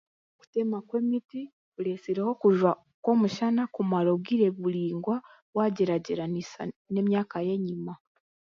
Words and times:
Kutema 0.39 0.77
kw'emiti 0.87 1.41
kuretsireho 1.73 2.29
okujwa 2.35 2.71
kw'omushana 3.03 3.63
kumara 3.75 4.09
obwire 4.15 4.47
buraingwa 4.57 5.15
waagyeragyeranisa 5.55 6.61
n'emyaka 6.93 7.37
y'enyima 7.47 7.93